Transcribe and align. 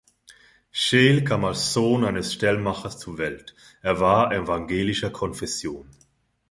Scheel 0.71 1.23
kam 1.23 1.45
als 1.45 1.73
Sohn 1.73 2.03
eines 2.05 2.33
Stellmachers 2.33 2.97
zur 2.97 3.19
Welt; 3.19 3.53
er 3.83 3.99
war 3.99 4.31
evangelischer 4.33 5.11
Konfession. 5.11 5.91